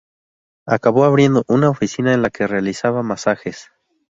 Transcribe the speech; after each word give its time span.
Acabó 0.65 1.03
abriendo 1.05 1.43
una 1.47 1.69
oficina 1.69 2.11
en 2.15 2.23
la 2.23 2.31
que 2.31 2.47
realizaba 2.47 3.03
masajes. 3.03 3.67